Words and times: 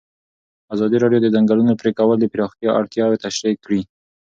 ازادي 0.73 0.97
راډیو 1.03 1.19
د 1.23 1.27
د 1.31 1.33
ځنګلونو 1.35 1.73
پرېکول 1.81 2.17
د 2.19 2.25
پراختیا 2.33 2.69
اړتیاوې 2.79 3.21
تشریح 3.25 3.55
کړي. 3.65 3.81